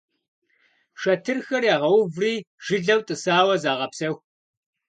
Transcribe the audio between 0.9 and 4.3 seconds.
Шэтырхэр ягъэуври жылэу тӀысауэ загъэпсэху.